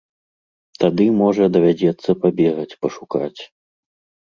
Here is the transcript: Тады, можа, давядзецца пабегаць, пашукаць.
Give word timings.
Тады, 0.83 1.05
можа, 1.19 1.43
давядзецца 1.59 2.17
пабегаць, 2.25 2.77
пашукаць. 2.87 3.39